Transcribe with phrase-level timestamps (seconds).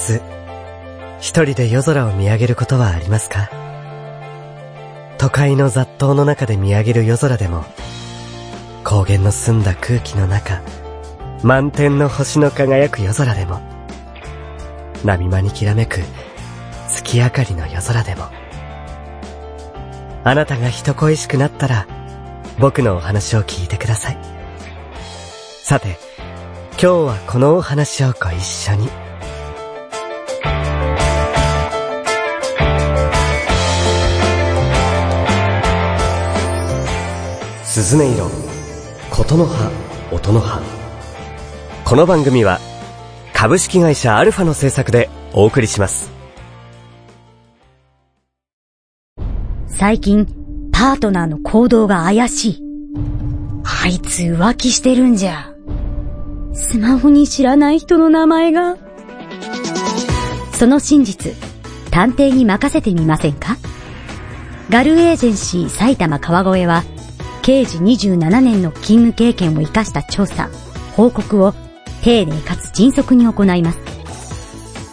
[0.00, 0.22] 週末、
[1.20, 3.50] 一人で夜空を見上げることはありますか？
[5.18, 7.64] 都会の雑踏の中で見上げる夜空でも、
[8.82, 10.62] 高原の澄んだ空気の中、
[11.44, 13.60] 満天の星の輝く夜空でも、
[15.04, 16.00] 波間にきらめく
[16.88, 18.24] 月明かりの夜空でも、
[20.24, 21.86] あなたが人恋しくなったら、
[22.58, 24.18] 僕のお話を聞いてください。
[25.62, 25.98] さて、
[26.72, 28.88] 今日はこのお話をご一緒に。
[37.72, 38.28] 鈴音色、
[39.12, 39.70] 琴の葉、
[40.10, 40.60] 音の葉。
[41.84, 42.58] この番組は、
[43.32, 46.10] 株式会社アルファの制作でお送りします。
[49.68, 50.26] 最近、
[50.72, 52.62] パートナーの行動が怪しい。
[53.84, 55.54] あいつ浮気してるんじゃ。
[56.52, 58.78] スマホに知らない人の名前が。
[60.54, 61.36] その真実、
[61.92, 63.58] 探偵に任せてみませんか？
[64.70, 66.82] ガルエージェンシー埼玉川越は、
[67.42, 70.50] 刑事27年の勤務経験を活かした調査、
[70.96, 71.54] 報告を
[72.02, 73.78] 丁寧かつ迅速に行います。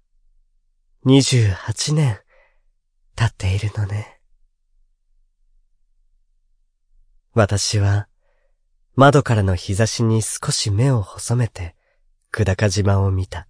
[1.04, 2.18] 28年
[3.16, 4.18] 経っているのね。
[7.34, 8.08] 私は
[8.94, 11.76] 窓からの日差しに少し目を細めて
[12.32, 13.46] 久高島を見た。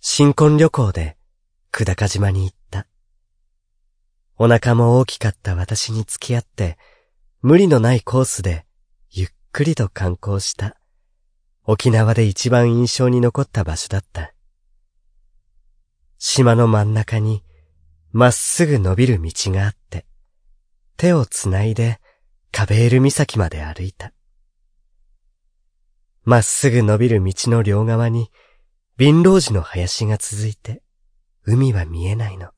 [0.00, 1.16] 新婚旅行で
[1.70, 2.88] 久高島に行った。
[4.36, 6.76] お腹も大きかった私に付き合って
[7.42, 8.66] 無理のないコースで
[9.10, 10.76] ゆっくりと観光した
[11.64, 14.34] 沖縄で一番印象に残った場所だった。
[16.18, 17.42] 島の真ん中に
[18.12, 20.04] まっすぐ伸びる道があって、
[20.98, 21.98] 手をつないで
[22.52, 24.12] カベール岬まで歩いた。
[26.24, 28.30] まっすぐ伸びる道の両側に、
[28.98, 30.82] 貧乏寺の林が続いて、
[31.46, 32.50] 海は見えないの。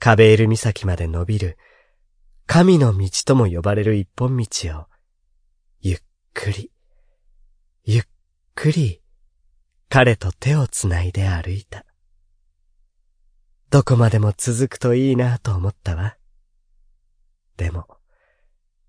[0.00, 1.56] カベール岬まで伸びる、
[2.46, 4.46] 神の道とも呼ばれる一本道
[4.78, 4.86] を、
[5.80, 5.98] ゆっ
[6.32, 6.70] くり、
[7.84, 8.02] ゆっ
[8.54, 9.02] くり、
[9.88, 11.84] 彼と手をつないで歩いた。
[13.70, 16.16] どこまでも続くといいなと思ったわ。
[17.56, 17.86] でも、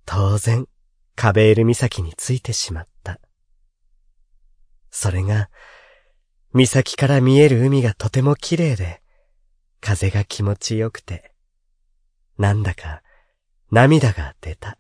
[0.06, 0.68] 当然、
[1.16, 3.20] カベール岬に着いてしまった。
[4.92, 5.50] それが、
[6.54, 9.02] 岬から見える海がとても綺麗で、
[9.82, 11.34] 風が気持ちよくて、
[12.38, 13.02] なんだか
[13.70, 14.78] 涙が出た。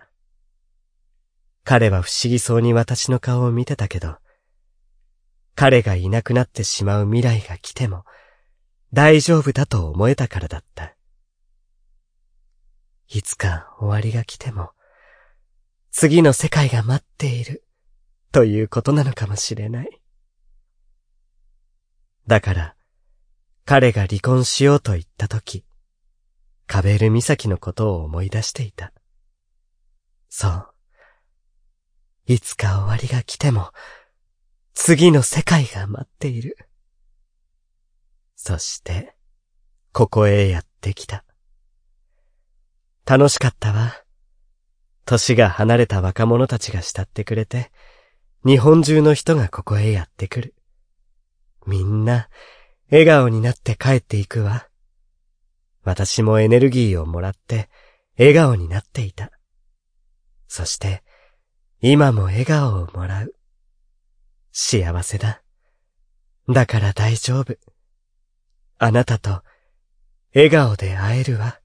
[1.65, 4.17] 彼は不思議そうに私の顔を見てたけど、
[5.55, 8.05] 彼がいなくなってしまう未来が来ても、
[8.93, 10.95] 大丈夫だと思えたからだった。
[13.09, 14.71] いつか終わりが来ても、
[15.91, 17.65] 次の世界が待っている、
[18.31, 20.01] ということなのかもしれない。
[22.25, 22.75] だから、
[23.65, 25.65] 彼が離婚しようと言ったとき、
[26.67, 28.93] カベル岬のことを思い出していた。
[30.29, 30.73] そう。
[32.25, 33.71] いつか終わりが来ても、
[34.73, 36.57] 次の世界が待っている。
[38.35, 39.15] そして、
[39.93, 41.23] ここへやってきた。
[43.05, 43.95] 楽しかったわ。
[45.05, 47.71] 歳が離れた若者たちが慕ってくれて、
[48.45, 50.55] 日本中の人がここへやってくる。
[51.65, 52.29] みんな、
[52.91, 54.67] 笑顔になって帰っていくわ。
[55.87, 57.69] 私もエネルギーをもらって、
[58.19, 59.31] 笑顔になっていた。
[60.49, 61.01] そして、
[61.79, 63.33] 今も笑顔をもらう。
[64.51, 65.41] 幸せだ。
[66.49, 67.55] だから大丈夫。
[68.79, 69.43] あなたと
[70.35, 71.61] 笑顔で会えるわ。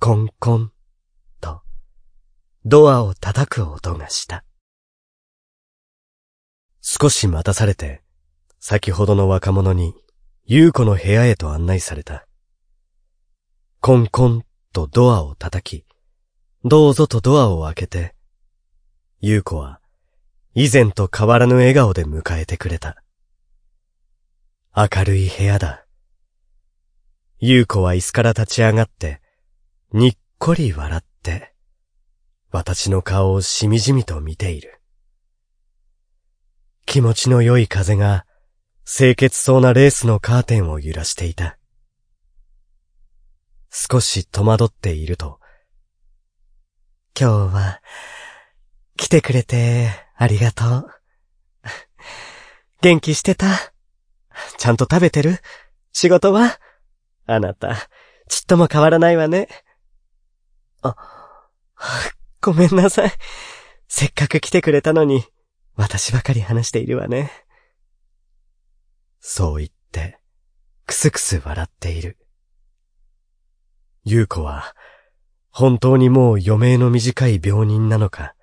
[0.00, 0.72] コンコン
[1.40, 1.62] と
[2.64, 4.44] ドアを叩く音がした。
[6.80, 8.02] 少し待たされて、
[8.58, 9.94] 先ほどの若者に
[10.44, 12.26] 優子の部屋へと案内された。
[13.80, 15.86] コンコンとドアを叩き、
[16.64, 18.14] どうぞとドアを開けて、
[19.20, 19.80] 優子は
[20.54, 23.02] 以前と変わらぬ笑顔で迎えてくれた。
[24.74, 25.86] 明るい部屋だ。
[27.38, 29.20] 優子は椅子から立ち上がって、
[29.92, 31.54] にっこり笑って、
[32.50, 34.80] 私の顔をしみじみと見ている。
[36.84, 38.26] 気持ちの良い風が
[38.84, 41.56] 清潔そうなレースのカーテンを揺らしていた。
[43.70, 45.38] 少し戸惑っていると、
[47.18, 47.80] 今日は
[48.96, 50.90] 来てくれてありがとう。
[52.82, 53.46] 元気してた？
[54.58, 55.38] ちゃんと食べてる？
[55.92, 56.58] 仕事は？
[57.26, 57.76] あなた、
[58.28, 59.48] ちっとも変わらないわね。
[60.82, 60.96] あ、
[62.40, 63.12] ごめんなさい。
[63.86, 65.24] せっかく来てくれたのに、
[65.76, 67.30] 私ばかり話しているわね。
[69.24, 70.18] そう言って、
[70.84, 72.18] くすくす笑っている。
[74.02, 74.74] 優子は、
[75.50, 78.34] 本当にもう余命の短い病人なのか、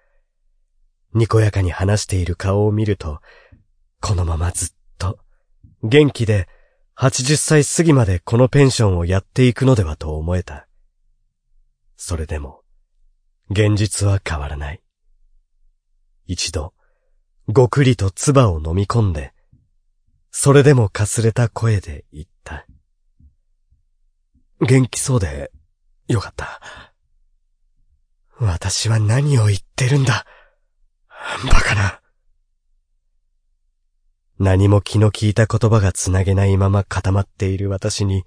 [1.14, 3.20] にこやかに話している顔を見ると、
[4.00, 5.20] このままずっと、
[5.84, 6.48] 元気で
[6.96, 10.70] 80歳過ぎまでこのペンションをやっていくのではと思えた。
[11.98, 12.62] それでも、
[13.50, 14.81] 現実は変わらない。
[16.26, 16.74] 一度、
[17.50, 19.34] ごくりと唾を飲み込んで、
[20.31, 22.66] それでもかすれた声で言った。
[24.62, 25.52] 元気そうで、
[26.08, 26.62] よかった。
[28.40, 30.26] 私は何を言ってるんだ。
[31.52, 32.02] バカな。
[34.38, 38.24] 何も気の利いた言葉がつなげないまま固まっている私に、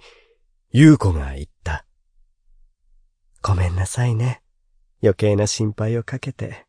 [0.70, 1.86] 優子が言った。
[3.42, 4.42] ごめんなさいね。
[5.02, 6.66] 余計な心配をかけて。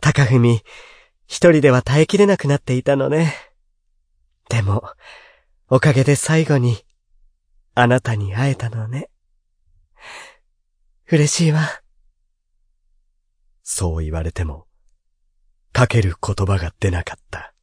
[0.00, 0.62] 高文、
[1.26, 3.49] 一人では耐えきれなくなっていたのね。
[4.50, 4.82] でも、
[5.68, 6.84] おかげで最後に、
[7.76, 9.08] あなたに会えたのね。
[11.08, 11.82] 嬉しいわ。
[13.62, 14.66] そう言われても、
[15.72, 17.54] かける言葉が出なかった。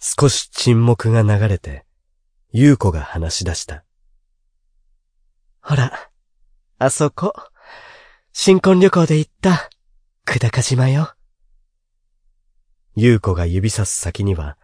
[0.00, 1.84] 少し沈黙が流れて、
[2.50, 3.84] 優子が話し出した。
[5.60, 6.10] ほら、
[6.78, 7.34] あそこ、
[8.32, 9.68] 新婚旅行で行った、
[10.24, 11.17] 久高島よ。
[13.00, 14.58] 優子が指さす先には、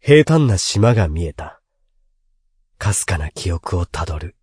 [0.00, 1.62] 平坦な島が見えた。
[2.76, 4.36] かすかな記憶をたどる。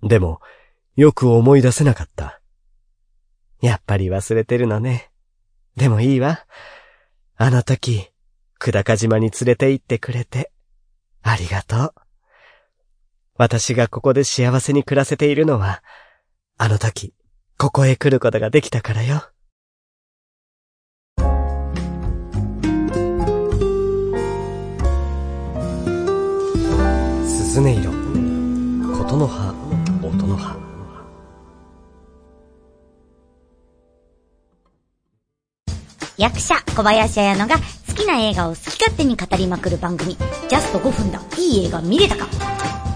[0.00, 0.40] でも、
[0.94, 2.40] よく思い出せなかった。
[3.60, 5.10] やっぱり忘れてるのね。
[5.76, 6.46] でもいいわ。
[7.36, 8.12] あの時、
[8.60, 10.52] 久高島に連れて行ってくれて、
[11.22, 11.94] ありがとう。
[13.34, 15.82] 私がここで幸せに暮らせているのは、
[16.58, 17.12] あの時、
[17.58, 19.32] ここへ来ることができたからよ。
[27.58, 29.54] 音色、琴の葉、
[30.02, 30.54] 音の葉。
[36.18, 37.56] 役者小林彩乃が
[37.88, 42.26] 好きな映画を好き勝手に語りまくる番組、ジャスト5分だ、いい映画見れたか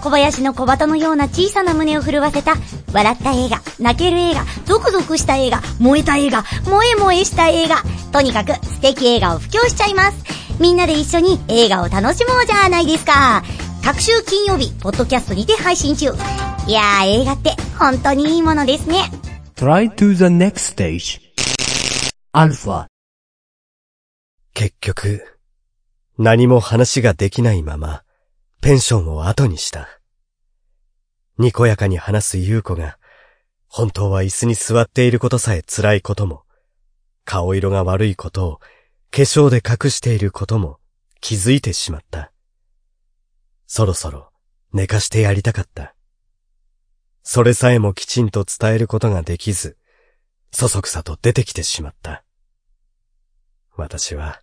[0.02, 2.52] 小林の小鳩のような小さな胸を震わせた、
[2.92, 7.76] 笑った映画、泣ける映画、ゾクゾクした映画、燃えた映画、萌え萌えした映画、
[8.12, 10.18] とにかく素敵映画を布教しちゃいます。
[10.60, 13.42] みんなで一緒に映画を楽しもうじゃないですか。
[13.82, 16.06] 各週金曜日、ポッドキャストにて配信中。
[16.67, 19.11] いやー、映画って本当にいいものですね。
[19.56, 21.21] Try to the next stage.
[22.32, 22.87] アルファ
[24.53, 25.25] 結局、
[26.19, 28.03] 何も話ができないまま、
[28.60, 29.89] ペンションを後にした。
[31.39, 32.99] にこやかに話す優子が、
[33.67, 36.43] 本当は椅子に座っていることさえ辛いことも、
[37.25, 38.58] 顔色が悪いことを
[39.10, 40.79] 化粧で隠していることも
[41.20, 42.32] 気づいてしまった。
[43.72, 44.32] そろそろ
[44.72, 45.94] 寝かしてやりたかった。
[47.22, 49.77] それさえもきちんと伝えることができず、
[50.50, 52.24] そそくさと出てきてしまった。
[53.77, 54.43] 私は、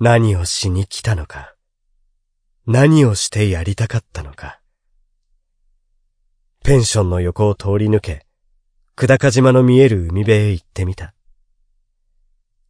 [0.00, 1.54] 何をしに来たのか、
[2.66, 4.58] 何をしてやりたかったのか。
[6.62, 8.24] ペンションの横を通り抜け、
[8.96, 11.12] 久高島の見える海辺へ行ってみた。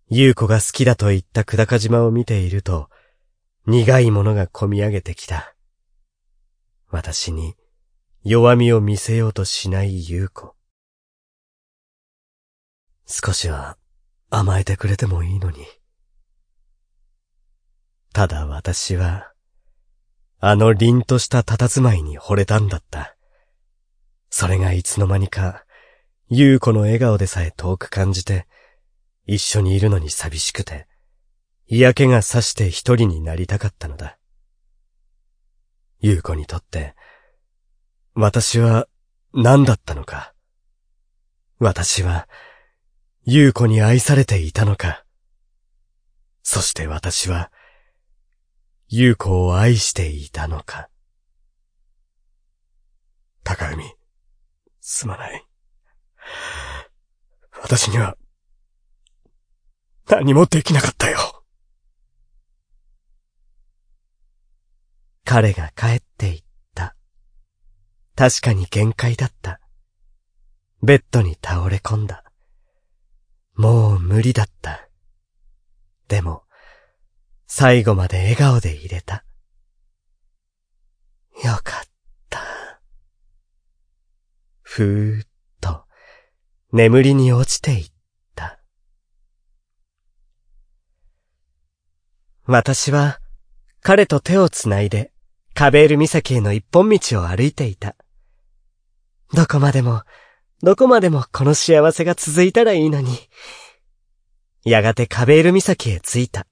[0.08, 2.90] 優子が好きだと言った久高島を見ていると、
[3.66, 5.54] 苦いものが込み上げてきた。
[6.90, 7.54] 私に
[8.23, 10.54] 弱みを見せようとしない優子。
[13.06, 13.78] 少しは
[14.28, 15.64] 甘えてくれてもいいのに。
[18.12, 19.33] ただ私は、
[20.40, 23.16] あの凛とした佇まいに惚れたんだった。
[24.28, 25.64] それがいつの間にか、
[26.28, 28.47] 優子の笑顔でさえ遠く感じて、
[29.26, 30.87] 一緒にいるのに寂しくて、
[31.66, 34.18] 嫌気がさして一人になりたかったのだ。
[36.00, 36.94] 優子にとって、
[38.14, 38.87] 私は
[39.33, 40.35] 何だったのか。
[41.59, 42.28] 私は、
[43.25, 45.04] 優子に愛されていたのか。
[46.42, 47.50] そして私は、
[48.88, 50.90] 優子を愛していたのか。
[53.42, 53.94] 高海、
[54.80, 55.44] すまない。
[57.62, 58.16] 私には、
[60.06, 61.43] 何もできなかったよ。
[65.25, 66.95] 彼が帰っていった。
[68.14, 69.61] 確かに限界だった。
[70.83, 72.25] ベッドに倒れ込んだ。
[73.54, 74.88] もう無理だった。
[76.09, 76.43] でも、
[77.47, 79.25] 最後まで笑顔で入れた。
[81.43, 81.85] よかっ
[82.28, 82.40] た。
[84.61, 85.26] ふーっ
[85.61, 85.85] と
[86.73, 87.93] 眠りに落ちていっ
[88.35, 88.61] た。
[92.45, 93.21] 私は
[93.81, 95.13] 彼と手をつないで
[95.54, 97.94] カベール岬への一本道を歩いていた。
[99.32, 100.02] どこまでも、
[100.62, 103.16] どこまでもこの幸せが続いたらいいのに。
[104.64, 106.46] やがてカベール岬へ着いた。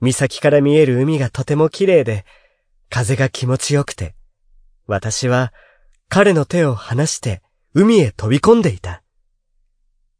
[0.00, 2.24] 岬から見える海がとても綺麗で、
[2.90, 4.14] 風が気持ちよくて、
[4.86, 5.52] 私は
[6.08, 7.42] 彼の手を離して
[7.74, 9.02] 海へ飛び込んでいた。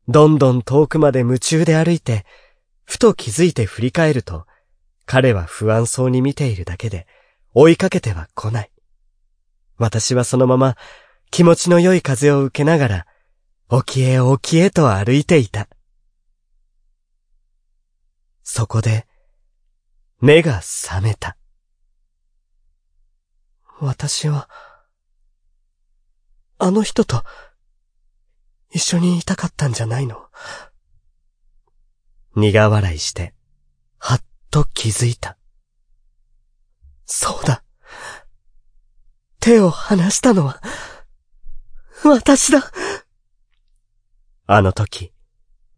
[0.08, 2.24] どんどん遠くまで夢中で歩いて、
[2.84, 4.46] ふと気づいて振り返ると、
[5.04, 7.06] 彼は不安そうに見ているだけで、
[7.58, 8.70] 追いかけては来ない。
[9.78, 10.76] 私はそのまま
[11.30, 13.06] 気持ちの良い風を受けながら、
[13.70, 15.66] 沖へ沖へと歩いていた。
[18.42, 19.06] そこで、
[20.20, 21.38] 目が覚めた。
[23.80, 24.50] 私は、
[26.58, 27.24] あの人と、
[28.70, 30.28] 一緒にいたかったんじゃないの？
[32.34, 33.32] 苦笑いして、
[33.96, 35.38] はっと気づいた。
[37.06, 37.62] そうだ。
[39.40, 40.60] 手を離したのは、
[42.04, 42.70] 私だ。
[44.46, 45.12] あの時、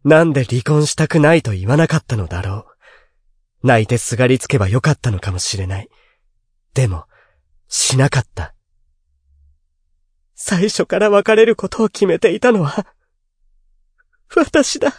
[0.03, 2.67] なんで離婚したくないと言わなかったのだろ
[3.63, 3.67] う。
[3.67, 5.89] 泣いてすがりつけばよかったのかもしれない。
[6.73, 7.05] でも、
[7.67, 8.55] しなかった。
[10.33, 12.87] 最初から別れることを決めていたのは、
[14.35, 14.93] 私だ。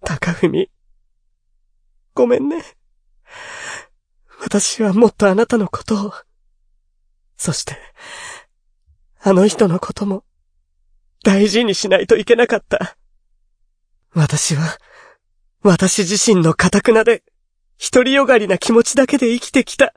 [0.00, 0.68] 高文、
[2.14, 2.62] ごめんね。
[4.52, 6.12] 私はもっとあなたのことを、
[7.38, 7.74] そして、
[9.22, 10.24] あの人のことも、
[11.24, 12.98] 大事にしないといけなかった。
[14.12, 14.76] 私は、
[15.62, 17.22] 私自身の堅くなで、
[17.80, 19.94] 独りよがりな気持ちだけで生きてきた。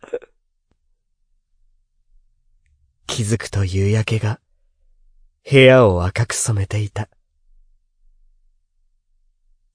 [3.08, 4.40] 気づくと夕焼けが、
[5.52, 7.10] 部屋を赤く染めていた。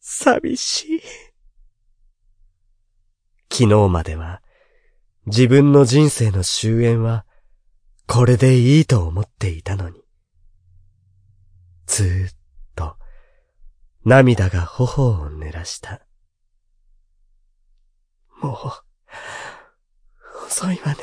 [0.01, 1.03] 寂しい。
[3.53, 4.41] 昨日までは、
[5.27, 7.27] 自分の人生の終焉は、
[8.07, 10.03] これでいいと思っていたのに。
[11.87, 12.35] ずーっ
[12.75, 12.97] と、
[14.05, 16.07] 涙が頬を濡らした。
[18.41, 20.97] もう、遅いわね。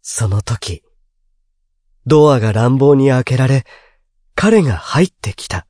[0.00, 0.82] その時、
[2.06, 3.66] ドアが乱暴に開けられ、
[4.34, 5.66] 彼が入ってきた。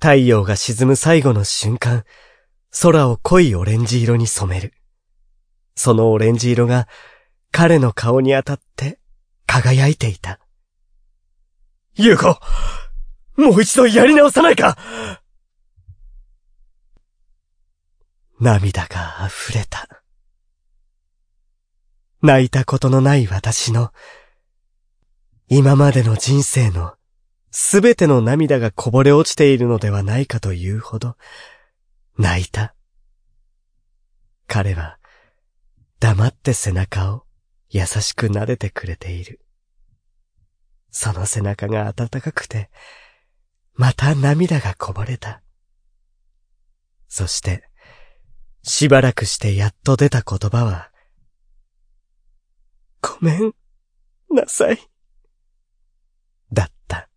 [0.00, 2.04] 太陽が沈む最後の瞬間、
[2.70, 4.74] 空を濃いオレンジ色に染める。
[5.74, 6.88] そのオレンジ色が
[7.50, 8.98] 彼の顔に当たって
[9.46, 10.40] 輝いていた。
[11.94, 12.38] 優子
[13.36, 14.76] もう一度やり直さないか
[18.40, 19.88] 涙が溢れた。
[22.22, 23.92] 泣いたことのない私の、
[25.48, 26.94] 今までの人生の
[27.50, 31.16] すべての涙がこぼれ落ちているのではないかというほど、
[32.18, 32.74] 泣いた。
[34.48, 34.98] 彼は、
[36.00, 37.24] 黙って背中を
[37.70, 39.40] 優しく撫でてくれている。
[40.90, 42.70] その背中が暖かくて、
[43.74, 45.42] また涙がこぼれた。
[47.06, 47.62] そして、
[48.64, 50.90] しばらくしてやっと出た言葉は、
[53.00, 53.52] ごめん
[54.28, 54.78] なさい。
[56.52, 57.08] だった。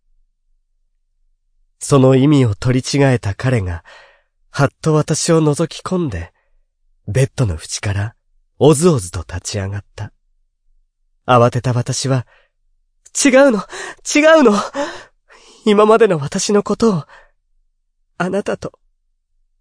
[1.80, 3.82] その意味を取り違えた彼が、
[4.54, 6.30] はっと私を覗き込んで、
[7.08, 8.14] ベッドの縁から
[8.58, 10.12] おずおずと立ち上がった。
[11.26, 12.26] 慌てた私は、
[13.24, 13.60] 違うの
[14.14, 14.52] 違うの
[15.64, 17.04] 今までの私のことを、
[18.18, 18.78] あなたと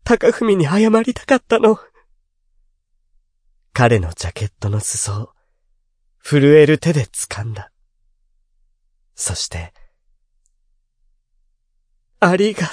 [0.03, 1.79] 高文に謝りたかったの。
[3.71, 5.29] 彼のジャケットの裾を、
[6.21, 7.71] 震える手で掴んだ。
[9.15, 9.74] そして、
[12.19, 12.69] ありが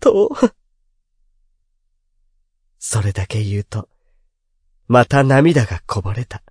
[0.00, 0.67] とう。
[2.78, 3.88] それだけ言うと、
[4.86, 6.42] また涙がこぼれた。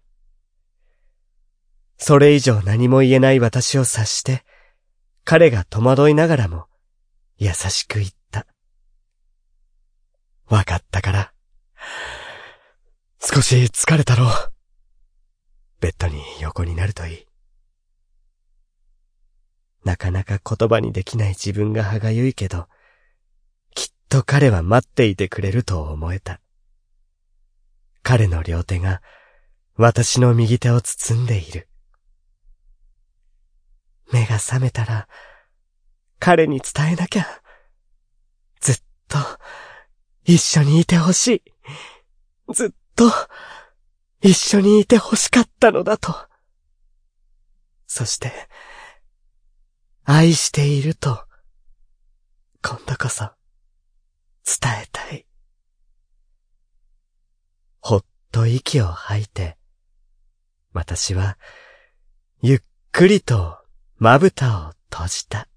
[1.97, 4.43] それ以上何も言えない私を察して、
[5.23, 6.67] 彼が戸惑いながらも、
[7.37, 8.45] 優しく言った。
[10.47, 11.33] わかったから。
[13.19, 14.29] 少し疲れたろう。
[15.79, 17.27] ベッドに横になるといい。
[19.83, 22.67] なかなか言葉にできない自分が歯がゆいけど、
[24.09, 26.39] と彼は待っていてくれると思えた。
[28.03, 29.01] 彼の両手が
[29.75, 31.67] 私の右手を包んでいる。
[34.11, 35.07] 目が覚めたら、
[36.19, 37.27] 彼に伝えなきゃ。
[38.59, 39.17] ずっと、
[40.23, 41.43] 一緒にいてほし
[42.47, 42.53] い。
[42.53, 43.11] ずっと、
[44.21, 46.15] 一緒にいてほしかったのだと。
[47.85, 48.31] そして、
[50.05, 51.25] 愛していると、
[52.63, 53.36] 今度こそ、
[54.47, 55.25] 伝えたい。
[57.81, 59.57] ほっと息を吐いて、
[60.71, 61.37] 私は、
[62.41, 62.59] ゆっ
[62.93, 63.57] くりと
[63.97, 65.49] まぶたを閉じた。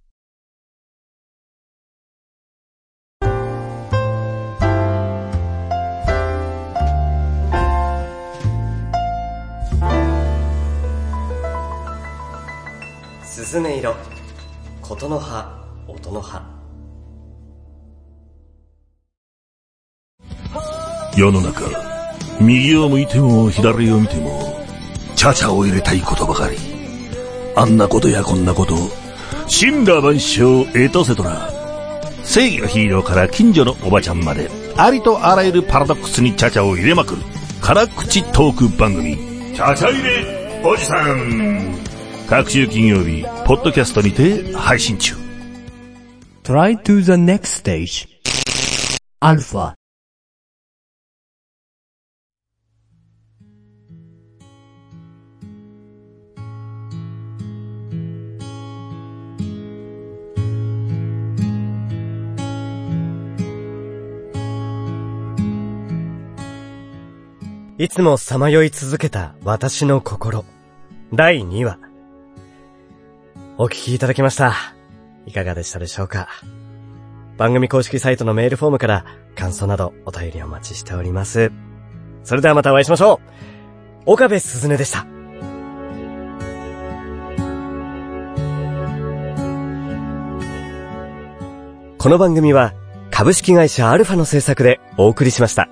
[13.22, 13.94] すずめ色、
[14.82, 16.49] ことの葉、音の葉。
[21.20, 21.64] 世の中、
[22.40, 24.58] 右を向いても左を見ても、
[25.16, 26.56] チャチャを入れたいことばかり。
[27.54, 28.74] あんなことやこんなこと、
[29.46, 31.50] 神羅万象エトセトラ。
[32.24, 37.22] 正義のヒーローから近所のおばちゃんまで、ありとあらゆるパラドックスにチャチャを入れまくる、
[37.60, 39.16] 辛口トーク番組、
[39.54, 41.76] チャチャ入れおじさん。
[42.30, 45.16] 各週金曜日、ポッドキャストにて配信中。
[46.44, 48.08] Try to the next stage.
[49.20, 49.79] Alpha.
[67.80, 70.44] いつもさまよい続けた私の心。
[71.14, 71.78] 第2話。
[73.56, 74.52] お聞きいただきました。
[75.24, 76.28] いかがでしたでしょうか？
[77.38, 81.52] 番組公式サイトのメールフォームから感想などお便りお待ちしております。
[82.22, 83.18] それではまたお会いしましょ
[84.06, 84.12] う。
[84.12, 85.06] 岡部すずねでした。
[91.96, 92.74] この番組は
[93.10, 95.70] 株式会社アルファの制作でお送りしました。